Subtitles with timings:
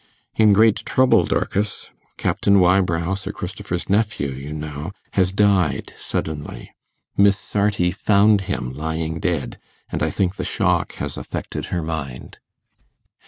[0.33, 1.91] 'In great trouble, Dorcas.
[2.17, 6.73] Captain Wybrow, Sir Christopher's nephew, you know, has died suddenly.
[7.15, 9.59] Miss Sarti found him lying dead,
[9.91, 12.39] and I think the shock has affected her mind.